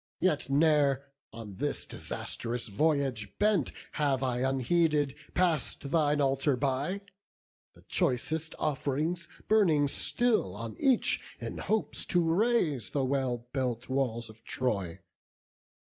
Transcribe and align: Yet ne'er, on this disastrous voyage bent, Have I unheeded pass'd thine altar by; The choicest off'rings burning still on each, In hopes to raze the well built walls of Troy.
Yet 0.19 0.49
ne'er, 0.49 1.05
on 1.31 1.57
this 1.57 1.85
disastrous 1.85 2.69
voyage 2.69 3.37
bent, 3.37 3.71
Have 3.91 4.23
I 4.23 4.39
unheeded 4.39 5.13
pass'd 5.35 5.83
thine 5.91 6.19
altar 6.19 6.55
by; 6.57 7.01
The 7.75 7.83
choicest 7.83 8.55
off'rings 8.57 9.27
burning 9.47 9.87
still 9.87 10.55
on 10.55 10.75
each, 10.79 11.21
In 11.39 11.59
hopes 11.59 12.03
to 12.07 12.23
raze 12.33 12.89
the 12.89 13.05
well 13.05 13.47
built 13.53 13.89
walls 13.89 14.27
of 14.27 14.43
Troy. 14.43 15.01